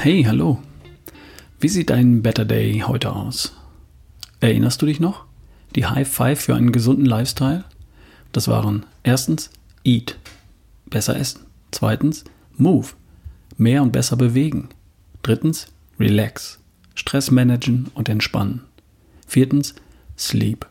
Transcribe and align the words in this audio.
Hey, 0.00 0.22
hallo. 0.22 0.62
Wie 1.58 1.68
sieht 1.68 1.90
dein 1.90 2.22
Better 2.22 2.44
Day 2.44 2.84
heute 2.86 3.12
aus? 3.12 3.56
Erinnerst 4.38 4.80
du 4.80 4.86
dich 4.86 5.00
noch? 5.00 5.24
Die 5.74 5.86
High 5.86 6.08
Five 6.08 6.40
für 6.40 6.54
einen 6.54 6.70
gesunden 6.70 7.04
Lifestyle? 7.04 7.64
Das 8.30 8.46
waren 8.46 8.86
erstens 9.02 9.50
Eat, 9.82 10.16
besser 10.86 11.16
essen. 11.16 11.40
Zweitens 11.72 12.22
Move, 12.56 12.90
mehr 13.56 13.82
und 13.82 13.90
besser 13.90 14.14
bewegen. 14.14 14.68
Drittens 15.22 15.66
Relax, 15.98 16.60
Stress 16.94 17.32
managen 17.32 17.88
und 17.94 18.08
entspannen. 18.08 18.62
Viertens 19.26 19.74
Sleep, 20.16 20.64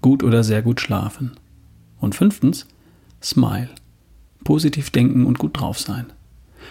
gut 0.00 0.24
oder 0.24 0.42
sehr 0.42 0.62
gut 0.62 0.80
schlafen. 0.80 1.36
Und 2.00 2.16
fünftens 2.16 2.66
Smile, 3.22 3.70
positiv 4.42 4.90
denken 4.90 5.26
und 5.26 5.38
gut 5.38 5.60
drauf 5.60 5.78
sein. 5.78 6.06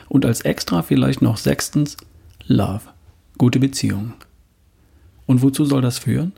Und 0.09 0.25
als 0.25 0.41
extra 0.41 0.81
vielleicht 0.81 1.21
noch 1.21 1.37
sechstens 1.37 1.97
Love, 2.47 2.81
gute 3.37 3.59
Beziehungen. 3.59 4.13
Und 5.25 5.41
wozu 5.41 5.65
soll 5.65 5.81
das 5.81 5.97
führen? 5.97 6.33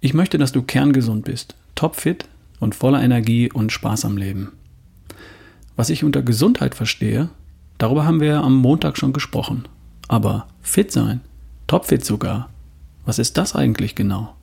Ich 0.00 0.14
möchte, 0.14 0.36
dass 0.36 0.52
du 0.52 0.62
kerngesund 0.62 1.24
bist, 1.24 1.56
topfit 1.74 2.26
und 2.60 2.74
voller 2.74 3.02
Energie 3.02 3.50
und 3.50 3.72
Spaß 3.72 4.04
am 4.04 4.16
Leben. 4.16 4.52
Was 5.76 5.90
ich 5.90 6.04
unter 6.04 6.22
Gesundheit 6.22 6.74
verstehe, 6.74 7.30
darüber 7.78 8.04
haben 8.04 8.20
wir 8.20 8.42
am 8.42 8.56
Montag 8.56 8.98
schon 8.98 9.12
gesprochen. 9.12 9.66
Aber 10.08 10.46
fit 10.60 10.92
sein, 10.92 11.20
topfit 11.66 12.04
sogar, 12.04 12.50
was 13.06 13.18
ist 13.18 13.38
das 13.38 13.54
eigentlich 13.54 13.94
genau? 13.94 14.34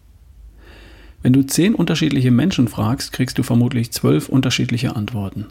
Wenn 1.21 1.33
du 1.33 1.43
zehn 1.43 1.75
unterschiedliche 1.75 2.31
Menschen 2.31 2.67
fragst, 2.67 3.13
kriegst 3.13 3.37
du 3.37 3.43
vermutlich 3.43 3.91
zwölf 3.91 4.27
unterschiedliche 4.27 4.95
Antworten. 4.95 5.47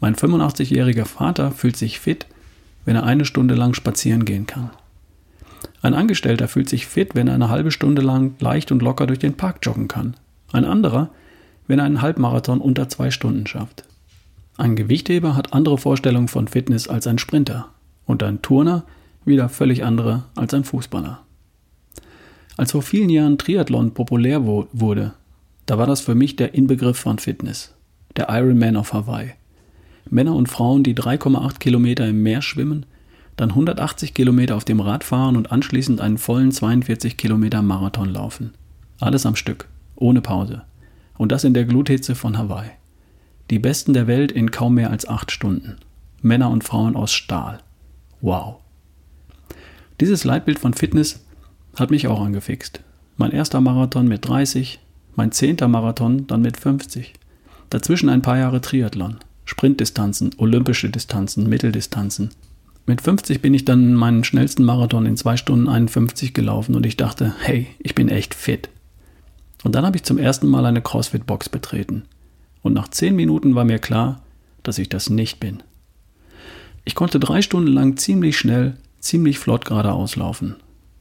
Mein 0.00 0.14
85-jähriger 0.14 1.04
Vater 1.04 1.50
fühlt 1.50 1.76
sich 1.76 1.98
fit, 1.98 2.26
wenn 2.84 2.96
er 2.96 3.04
eine 3.04 3.24
Stunde 3.24 3.54
lang 3.54 3.74
spazieren 3.74 4.24
gehen 4.24 4.46
kann. 4.46 4.70
Ein 5.82 5.94
Angestellter 5.94 6.48
fühlt 6.48 6.68
sich 6.68 6.86
fit, 6.86 7.14
wenn 7.14 7.28
er 7.28 7.34
eine 7.34 7.48
halbe 7.48 7.70
Stunde 7.70 8.02
lang 8.02 8.34
leicht 8.40 8.72
und 8.72 8.82
locker 8.82 9.06
durch 9.06 9.18
den 9.18 9.34
Park 9.34 9.58
joggen 9.62 9.88
kann. 9.88 10.16
Ein 10.52 10.64
anderer, 10.64 11.10
wenn 11.66 11.78
er 11.78 11.84
einen 11.84 12.02
Halbmarathon 12.02 12.60
unter 12.60 12.88
zwei 12.88 13.10
Stunden 13.10 13.46
schafft. 13.46 13.84
Ein 14.56 14.74
Gewichtheber 14.74 15.36
hat 15.36 15.52
andere 15.52 15.78
Vorstellungen 15.78 16.28
von 16.28 16.48
Fitness 16.48 16.88
als 16.88 17.06
ein 17.06 17.18
Sprinter 17.18 17.68
und 18.06 18.22
ein 18.22 18.42
Turner 18.42 18.84
wieder 19.24 19.48
völlig 19.48 19.84
andere 19.84 20.24
als 20.34 20.54
ein 20.54 20.64
Fußballer. 20.64 21.20
Als 22.56 22.72
vor 22.72 22.82
vielen 22.82 23.10
Jahren 23.10 23.38
Triathlon 23.38 23.94
populär 23.94 24.44
wurde, 24.44 25.12
da 25.66 25.78
war 25.78 25.86
das 25.86 26.00
für 26.00 26.16
mich 26.16 26.34
der 26.34 26.54
Inbegriff 26.54 26.98
von 26.98 27.18
Fitness, 27.18 27.74
der 28.16 28.28
Ironman 28.30 28.76
auf 28.76 28.92
Hawaii. 28.92 29.34
Männer 30.10 30.34
und 30.34 30.48
Frauen, 30.48 30.82
die 30.82 30.94
3,8 30.94 31.58
Kilometer 31.58 32.06
im 32.06 32.22
Meer 32.22 32.42
schwimmen, 32.42 32.86
dann 33.36 33.50
180 33.50 34.14
Kilometer 34.14 34.56
auf 34.56 34.64
dem 34.64 34.80
Rad 34.80 35.04
fahren 35.04 35.36
und 35.36 35.52
anschließend 35.52 36.00
einen 36.00 36.18
vollen 36.18 36.50
42 36.50 37.16
Kilometer 37.16 37.62
Marathon 37.62 38.08
laufen. 38.08 38.52
Alles 39.00 39.26
am 39.26 39.36
Stück, 39.36 39.68
ohne 39.94 40.20
Pause. 40.20 40.62
Und 41.16 41.32
das 41.32 41.44
in 41.44 41.54
der 41.54 41.64
Gluthitze 41.64 42.14
von 42.14 42.36
Hawaii. 42.36 42.70
Die 43.50 43.58
Besten 43.58 43.94
der 43.94 44.06
Welt 44.06 44.32
in 44.32 44.50
kaum 44.50 44.74
mehr 44.74 44.90
als 44.90 45.08
acht 45.08 45.30
Stunden. 45.30 45.76
Männer 46.20 46.50
und 46.50 46.64
Frauen 46.64 46.96
aus 46.96 47.12
Stahl. 47.12 47.60
Wow. 48.20 48.56
Dieses 50.00 50.24
Leitbild 50.24 50.58
von 50.58 50.74
Fitness 50.74 51.24
hat 51.76 51.90
mich 51.90 52.08
auch 52.08 52.20
angefixt. 52.20 52.80
Mein 53.16 53.30
erster 53.30 53.60
Marathon 53.60 54.08
mit 54.08 54.26
30, 54.26 54.80
mein 55.14 55.32
zehnter 55.32 55.68
Marathon 55.68 56.26
dann 56.26 56.42
mit 56.42 56.56
50. 56.56 57.14
Dazwischen 57.70 58.08
ein 58.08 58.22
paar 58.22 58.38
Jahre 58.38 58.60
Triathlon. 58.60 59.18
Sprintdistanzen, 59.48 60.32
olympische 60.36 60.90
Distanzen, 60.90 61.48
Mitteldistanzen. 61.48 62.28
Mit 62.84 63.00
50 63.00 63.40
bin 63.40 63.54
ich 63.54 63.64
dann 63.64 63.94
meinen 63.94 64.22
schnellsten 64.22 64.62
Marathon 64.62 65.06
in 65.06 65.16
2 65.16 65.38
Stunden 65.38 65.70
51 65.70 66.34
gelaufen 66.34 66.74
und 66.74 66.84
ich 66.84 66.98
dachte, 66.98 67.34
hey, 67.40 67.66
ich 67.78 67.94
bin 67.94 68.10
echt 68.10 68.34
fit. 68.34 68.68
Und 69.64 69.74
dann 69.74 69.86
habe 69.86 69.96
ich 69.96 70.02
zum 70.02 70.18
ersten 70.18 70.48
Mal 70.48 70.66
eine 70.66 70.82
CrossFit-Box 70.82 71.48
betreten. 71.48 72.02
Und 72.60 72.74
nach 72.74 72.88
10 72.88 73.16
Minuten 73.16 73.54
war 73.54 73.64
mir 73.64 73.78
klar, 73.78 74.20
dass 74.64 74.76
ich 74.76 74.90
das 74.90 75.08
nicht 75.08 75.40
bin. 75.40 75.62
Ich 76.84 76.94
konnte 76.94 77.18
drei 77.18 77.40
Stunden 77.40 77.72
lang 77.72 77.96
ziemlich 77.96 78.36
schnell, 78.36 78.76
ziemlich 79.00 79.38
flott 79.38 79.64
geradeaus 79.64 80.14
laufen. 80.16 80.56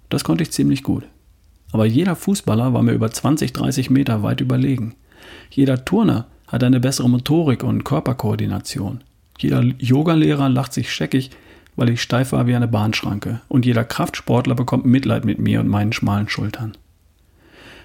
Das 0.07 0.23
konnte 0.23 0.43
ich 0.43 0.51
ziemlich 0.51 0.83
gut. 0.83 1.03
Aber 1.73 1.85
jeder 1.85 2.15
Fußballer 2.15 2.73
war 2.73 2.81
mir 2.81 2.93
über 2.93 3.11
20, 3.11 3.51
30 3.51 3.89
Meter 3.89 4.23
weit 4.23 4.39
überlegen. 4.39 4.95
Jeder 5.49 5.83
Turner 5.83 6.27
hat 6.47 6.63
eine 6.63 6.79
bessere 6.79 7.09
Motorik 7.09 7.63
und 7.63 7.83
Körperkoordination. 7.83 9.03
Jeder 9.37 9.61
Yogalehrer 9.61 10.49
lacht 10.49 10.73
sich 10.73 10.91
scheckig, 10.91 11.29
weil 11.75 11.89
ich 11.89 12.01
steif 12.01 12.31
war 12.31 12.47
wie 12.47 12.55
eine 12.55 12.67
Bahnschranke. 12.67 13.41
Und 13.47 13.65
jeder 13.65 13.83
Kraftsportler 13.83 14.55
bekommt 14.55 14.85
Mitleid 14.85 15.25
mit 15.25 15.39
mir 15.39 15.59
und 15.59 15.67
meinen 15.67 15.93
schmalen 15.93 16.27
Schultern. 16.29 16.75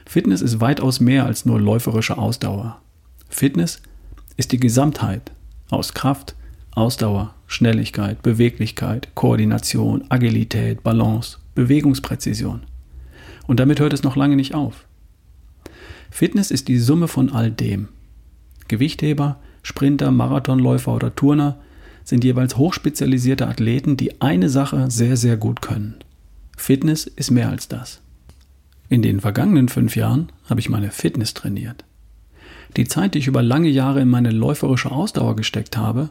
Fitness 0.06 0.40
ist 0.40 0.60
weitaus 0.60 1.00
mehr 1.00 1.26
als 1.26 1.44
nur 1.44 1.60
läuferische 1.60 2.18
Ausdauer. 2.18 2.80
Fitness 3.28 3.82
ist 4.36 4.52
die 4.52 4.60
Gesamtheit 4.60 5.32
aus 5.70 5.94
Kraft, 5.94 6.34
Ausdauer, 6.72 7.34
Schnelligkeit, 7.46 8.22
Beweglichkeit, 8.22 9.08
Koordination, 9.14 10.04
Agilität, 10.08 10.82
Balance, 10.82 11.38
Bewegungspräzision. 11.54 12.62
Und 13.46 13.60
damit 13.60 13.80
hört 13.80 13.92
es 13.92 14.02
noch 14.02 14.16
lange 14.16 14.36
nicht 14.36 14.54
auf. 14.54 14.86
Fitness 16.10 16.50
ist 16.50 16.68
die 16.68 16.78
Summe 16.78 17.08
von 17.08 17.30
all 17.30 17.50
dem. 17.50 17.88
Gewichtheber, 18.68 19.38
Sprinter, 19.62 20.10
Marathonläufer 20.10 20.94
oder 20.94 21.14
Turner 21.14 21.58
sind 22.04 22.24
jeweils 22.24 22.56
hochspezialisierte 22.56 23.46
Athleten, 23.46 23.96
die 23.96 24.20
eine 24.20 24.48
Sache 24.48 24.90
sehr, 24.90 25.16
sehr 25.16 25.36
gut 25.36 25.62
können. 25.62 25.96
Fitness 26.56 27.06
ist 27.06 27.30
mehr 27.30 27.48
als 27.48 27.68
das. 27.68 28.00
In 28.88 29.02
den 29.02 29.20
vergangenen 29.20 29.68
fünf 29.68 29.96
Jahren 29.96 30.28
habe 30.48 30.60
ich 30.60 30.68
meine 30.68 30.90
Fitness 30.90 31.34
trainiert. 31.34 31.84
Die 32.76 32.86
Zeit, 32.86 33.14
die 33.14 33.18
ich 33.18 33.26
über 33.26 33.42
lange 33.42 33.68
Jahre 33.68 34.00
in 34.00 34.08
meine 34.08 34.30
läuferische 34.30 34.90
Ausdauer 34.90 35.36
gesteckt 35.36 35.76
habe, 35.76 36.10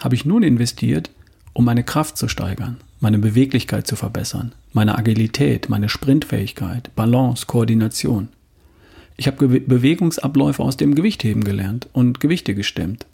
habe 0.00 0.14
ich 0.14 0.24
nun 0.24 0.42
investiert, 0.42 1.10
um 1.52 1.64
meine 1.64 1.82
Kraft 1.82 2.16
zu 2.16 2.28
steigern, 2.28 2.76
meine 3.00 3.18
Beweglichkeit 3.18 3.86
zu 3.86 3.96
verbessern, 3.96 4.52
meine 4.72 4.96
Agilität, 4.96 5.68
meine 5.68 5.88
Sprintfähigkeit, 5.88 6.94
Balance, 6.94 7.46
Koordination. 7.46 8.28
Ich 9.20 9.26
habe 9.26 9.48
Bewegungsabläufe 9.48 10.62
aus 10.62 10.76
dem 10.76 10.94
Gewichtheben 10.94 11.42
gelernt 11.42 11.88
und 11.92 12.20
Gewichte 12.20 12.54
gestemmt. 12.54 13.04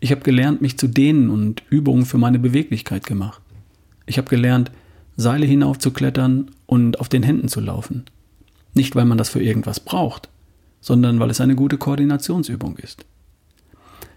Ich 0.00 0.10
habe 0.10 0.22
gelernt, 0.22 0.60
mich 0.60 0.76
zu 0.76 0.88
dehnen 0.88 1.30
und 1.30 1.62
Übungen 1.70 2.04
für 2.04 2.18
meine 2.18 2.40
Beweglichkeit 2.40 3.06
gemacht. 3.06 3.40
Ich 4.06 4.18
habe 4.18 4.28
gelernt, 4.28 4.72
Seile 5.16 5.46
hinaufzuklettern 5.46 6.50
und 6.66 6.98
auf 6.98 7.08
den 7.08 7.22
Händen 7.22 7.46
zu 7.46 7.60
laufen. 7.60 8.06
Nicht, 8.74 8.96
weil 8.96 9.04
man 9.04 9.18
das 9.18 9.28
für 9.28 9.40
irgendwas 9.40 9.78
braucht, 9.78 10.28
sondern 10.80 11.20
weil 11.20 11.30
es 11.30 11.40
eine 11.40 11.54
gute 11.54 11.78
Koordinationsübung 11.78 12.76
ist. 12.78 13.06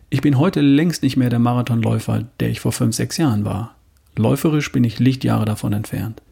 Ich 0.09 0.21
bin 0.21 0.39
heute 0.39 0.61
längst 0.61 1.03
nicht 1.03 1.15
mehr 1.15 1.29
der 1.29 1.37
Marathonläufer, 1.37 2.25
der 2.39 2.49
ich 2.49 2.59
vor 2.59 2.71
fünf, 2.71 2.95
sechs 2.95 3.17
Jahren 3.17 3.45
war. 3.45 3.75
Läuferisch 4.17 4.71
bin 4.71 4.83
ich 4.83 4.97
Lichtjahre 4.97 5.45
davon 5.45 5.73
entfernt. 5.73 6.23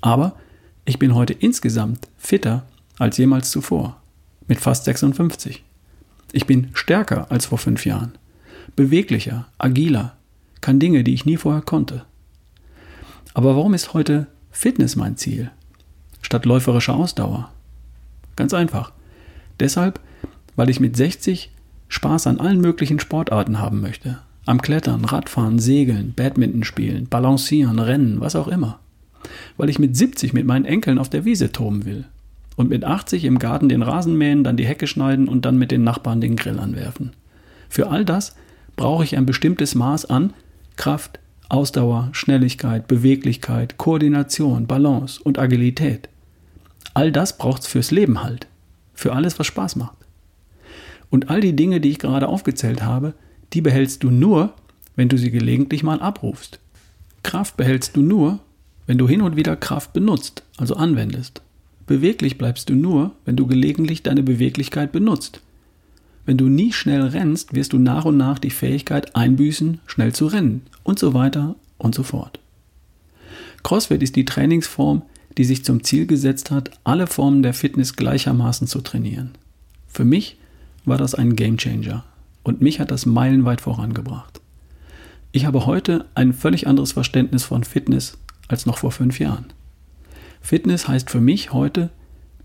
Aber 0.00 0.34
ich 0.84 0.98
bin 0.98 1.14
heute 1.14 1.34
insgesamt 1.34 2.08
fitter 2.18 2.64
als 2.98 3.16
jemals 3.16 3.52
zuvor 3.52 3.99
mit 4.50 4.60
fast 4.60 4.84
56. 4.84 5.62
Ich 6.32 6.44
bin 6.44 6.70
stärker 6.74 7.30
als 7.30 7.46
vor 7.46 7.56
fünf 7.56 7.86
Jahren, 7.86 8.12
beweglicher, 8.74 9.46
agiler, 9.58 10.16
kann 10.60 10.80
Dinge, 10.80 11.04
die 11.04 11.14
ich 11.14 11.24
nie 11.24 11.36
vorher 11.36 11.62
konnte. 11.62 12.04
Aber 13.32 13.54
warum 13.54 13.74
ist 13.74 13.94
heute 13.94 14.26
Fitness 14.50 14.96
mein 14.96 15.16
Ziel, 15.16 15.52
statt 16.20 16.46
läuferischer 16.46 16.94
Ausdauer? 16.94 17.50
Ganz 18.34 18.52
einfach. 18.52 18.90
Deshalb, 19.60 20.00
weil 20.56 20.68
ich 20.68 20.80
mit 20.80 20.96
60 20.96 21.52
Spaß 21.86 22.26
an 22.26 22.40
allen 22.40 22.60
möglichen 22.60 22.98
Sportarten 22.98 23.60
haben 23.60 23.80
möchte. 23.80 24.18
Am 24.46 24.60
Klettern, 24.60 25.04
Radfahren, 25.04 25.60
Segeln, 25.60 26.12
Badminton 26.14 26.64
spielen, 26.64 27.06
Balancieren, 27.06 27.78
Rennen, 27.78 28.20
was 28.20 28.34
auch 28.34 28.48
immer. 28.48 28.80
Weil 29.56 29.68
ich 29.68 29.78
mit 29.78 29.96
70 29.96 30.32
mit 30.32 30.44
meinen 30.44 30.64
Enkeln 30.64 30.98
auf 30.98 31.08
der 31.08 31.24
Wiese 31.24 31.52
toben 31.52 31.84
will 31.84 32.06
und 32.60 32.68
mit 32.68 32.84
80 32.84 33.24
im 33.24 33.38
Garten 33.38 33.70
den 33.70 33.80
Rasen 33.80 34.18
mähen, 34.18 34.44
dann 34.44 34.58
die 34.58 34.66
Hecke 34.66 34.86
schneiden 34.86 35.28
und 35.28 35.46
dann 35.46 35.56
mit 35.56 35.70
den 35.70 35.82
Nachbarn 35.82 36.20
den 36.20 36.36
Grill 36.36 36.58
anwerfen. 36.58 37.12
Für 37.70 37.88
all 37.88 38.04
das 38.04 38.36
brauche 38.76 39.02
ich 39.02 39.16
ein 39.16 39.24
bestimmtes 39.24 39.74
Maß 39.74 40.04
an 40.10 40.34
Kraft, 40.76 41.20
Ausdauer, 41.48 42.10
Schnelligkeit, 42.12 42.86
Beweglichkeit, 42.86 43.78
Koordination, 43.78 44.66
Balance 44.66 45.20
und 45.22 45.38
Agilität. 45.38 46.10
All 46.92 47.10
das 47.10 47.38
braucht 47.38 47.62
es 47.62 47.68
fürs 47.68 47.90
Leben 47.90 48.22
halt. 48.22 48.46
Für 48.92 49.14
alles, 49.14 49.38
was 49.38 49.46
Spaß 49.46 49.76
macht. 49.76 49.96
Und 51.08 51.30
all 51.30 51.40
die 51.40 51.56
Dinge, 51.56 51.80
die 51.80 51.90
ich 51.90 51.98
gerade 51.98 52.28
aufgezählt 52.28 52.82
habe, 52.82 53.14
die 53.54 53.62
behältst 53.62 54.04
du 54.04 54.10
nur, 54.10 54.52
wenn 54.96 55.08
du 55.08 55.16
sie 55.16 55.30
gelegentlich 55.30 55.82
mal 55.82 56.00
abrufst. 56.00 56.60
Kraft 57.22 57.56
behältst 57.56 57.96
du 57.96 58.02
nur, 58.02 58.40
wenn 58.86 58.98
du 58.98 59.08
hin 59.08 59.22
und 59.22 59.36
wieder 59.36 59.56
Kraft 59.56 59.94
benutzt, 59.94 60.42
also 60.58 60.76
anwendest. 60.76 61.40
Beweglich 61.90 62.38
bleibst 62.38 62.70
du 62.70 62.76
nur, 62.76 63.16
wenn 63.24 63.34
du 63.34 63.48
gelegentlich 63.48 64.04
deine 64.04 64.22
Beweglichkeit 64.22 64.92
benutzt. 64.92 65.40
Wenn 66.24 66.36
du 66.36 66.48
nie 66.48 66.72
schnell 66.72 67.02
rennst, 67.02 67.52
wirst 67.52 67.72
du 67.72 67.80
nach 67.80 68.04
und 68.04 68.16
nach 68.16 68.38
die 68.38 68.50
Fähigkeit 68.50 69.16
einbüßen, 69.16 69.80
schnell 69.86 70.14
zu 70.14 70.28
rennen 70.28 70.62
und 70.84 71.00
so 71.00 71.14
weiter 71.14 71.56
und 71.78 71.96
so 71.96 72.04
fort. 72.04 72.38
CrossFit 73.64 74.04
ist 74.04 74.14
die 74.14 74.24
Trainingsform, 74.24 75.02
die 75.36 75.42
sich 75.42 75.64
zum 75.64 75.82
Ziel 75.82 76.06
gesetzt 76.06 76.52
hat, 76.52 76.70
alle 76.84 77.08
Formen 77.08 77.42
der 77.42 77.54
Fitness 77.54 77.96
gleichermaßen 77.96 78.68
zu 78.68 78.82
trainieren. 78.82 79.32
Für 79.88 80.04
mich 80.04 80.36
war 80.84 80.96
das 80.96 81.16
ein 81.16 81.34
Gamechanger 81.34 82.04
und 82.44 82.60
mich 82.60 82.78
hat 82.78 82.92
das 82.92 83.04
meilenweit 83.04 83.60
vorangebracht. 83.60 84.40
Ich 85.32 85.44
habe 85.44 85.66
heute 85.66 86.04
ein 86.14 86.34
völlig 86.34 86.68
anderes 86.68 86.92
Verständnis 86.92 87.42
von 87.42 87.64
Fitness 87.64 88.16
als 88.46 88.64
noch 88.64 88.78
vor 88.78 88.92
fünf 88.92 89.18
Jahren. 89.18 89.46
Fitness 90.40 90.88
heißt 90.88 91.10
für 91.10 91.20
mich 91.20 91.52
heute, 91.52 91.90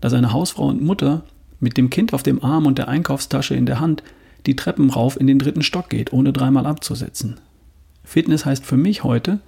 dass 0.00 0.12
eine 0.12 0.32
Hausfrau 0.32 0.68
und 0.68 0.82
Mutter 0.82 1.24
mit 1.60 1.76
dem 1.76 1.90
Kind 1.90 2.12
auf 2.12 2.22
dem 2.22 2.44
Arm 2.44 2.66
und 2.66 2.78
der 2.78 2.88
Einkaufstasche 2.88 3.54
in 3.54 3.66
der 3.66 3.80
Hand 3.80 4.02
die 4.46 4.56
Treppen 4.56 4.90
rauf 4.90 5.18
in 5.18 5.26
den 5.26 5.38
dritten 5.38 5.62
Stock 5.62 5.90
geht, 5.90 6.12
ohne 6.12 6.32
dreimal 6.32 6.66
abzusetzen. 6.66 7.40
Fitness 8.04 8.44
heißt 8.44 8.64
für 8.64 8.76
mich 8.76 9.02
heute, 9.02 9.40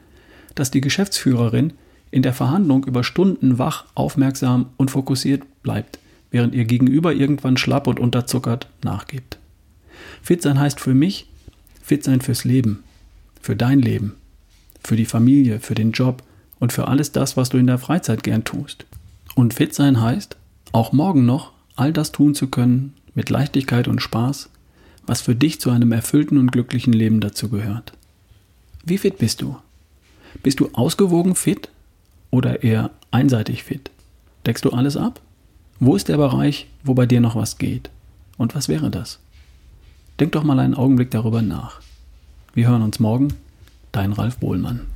dass 0.54 0.70
die 0.70 0.80
Geschäftsführerin 0.80 1.74
in 2.10 2.22
der 2.22 2.32
Verhandlung 2.32 2.84
über 2.84 3.04
Stunden 3.04 3.58
wach, 3.58 3.84
aufmerksam 3.94 4.66
und 4.76 4.90
fokussiert 4.90 5.42
bleibt, 5.62 5.98
während 6.30 6.54
ihr 6.54 6.64
Gegenüber 6.64 7.12
irgendwann 7.12 7.56
schlapp 7.56 7.86
und 7.86 8.00
unterzuckert 8.00 8.68
nachgibt. 8.82 9.38
Fit 10.22 10.42
sein 10.42 10.58
heißt 10.58 10.80
für 10.80 10.94
mich, 10.94 11.28
fit 11.82 12.02
sein 12.02 12.20
fürs 12.20 12.44
Leben, 12.44 12.82
für 13.40 13.54
dein 13.54 13.80
Leben, 13.80 14.14
für 14.82 14.96
die 14.96 15.04
Familie, 15.04 15.60
für 15.60 15.74
den 15.74 15.92
Job 15.92 16.22
und 16.58 16.72
für 16.72 16.88
alles 16.88 17.12
das, 17.12 17.36
was 17.36 17.48
du 17.48 17.58
in 17.58 17.66
der 17.66 17.78
Freizeit 17.78 18.22
gern 18.22 18.44
tust. 18.44 18.86
Und 19.34 19.54
fit 19.54 19.74
sein 19.74 20.00
heißt, 20.00 20.36
auch 20.72 20.92
morgen 20.92 21.24
noch 21.24 21.52
all 21.76 21.92
das 21.92 22.12
tun 22.12 22.34
zu 22.34 22.48
können, 22.48 22.94
mit 23.14 23.30
Leichtigkeit 23.30 23.88
und 23.88 24.02
Spaß, 24.02 24.48
was 25.06 25.20
für 25.20 25.34
dich 25.34 25.60
zu 25.60 25.70
einem 25.70 25.92
erfüllten 25.92 26.38
und 26.38 26.52
glücklichen 26.52 26.92
Leben 26.92 27.20
dazu 27.20 27.48
gehört. 27.48 27.92
Wie 28.84 28.98
fit 28.98 29.18
bist 29.18 29.42
du? 29.42 29.56
Bist 30.42 30.60
du 30.60 30.70
ausgewogen 30.72 31.34
fit 31.34 31.70
oder 32.30 32.62
eher 32.62 32.90
einseitig 33.10 33.64
fit? 33.64 33.90
Deckst 34.46 34.64
du 34.64 34.70
alles 34.70 34.96
ab? 34.96 35.20
Wo 35.80 35.94
ist 35.96 36.08
der 36.08 36.16
Bereich, 36.16 36.66
wo 36.82 36.94
bei 36.94 37.06
dir 37.06 37.20
noch 37.20 37.36
was 37.36 37.58
geht? 37.58 37.90
Und 38.36 38.54
was 38.54 38.68
wäre 38.68 38.90
das? 38.90 39.18
Denk 40.20 40.32
doch 40.32 40.44
mal 40.44 40.58
einen 40.58 40.74
Augenblick 40.74 41.10
darüber 41.10 41.42
nach. 41.42 41.80
Wir 42.54 42.68
hören 42.68 42.82
uns 42.82 42.98
morgen. 42.98 43.28
Dein 43.92 44.12
Ralf 44.12 44.38
Bohlmann. 44.38 44.86